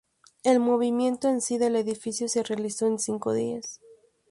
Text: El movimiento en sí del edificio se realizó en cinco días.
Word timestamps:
El 0.41 0.59
movimiento 0.59 1.29
en 1.29 1.41
sí 1.41 1.59
del 1.59 1.75
edificio 1.75 2.27
se 2.27 2.41
realizó 2.41 2.87
en 2.87 2.97
cinco 2.97 3.33
días. 3.33 3.79